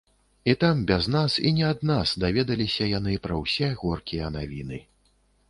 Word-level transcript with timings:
І 0.43 0.53
там, 0.61 0.77
без 0.91 1.07
нас 1.15 1.35
і 1.39 1.51
не 1.57 1.67
ад 1.73 1.83
нас, 1.89 2.15
даведаліся 2.23 2.89
яны 2.97 3.13
пра 3.29 3.39
ўсе 3.43 3.71
горкія 3.85 4.33
навіны. 4.39 4.83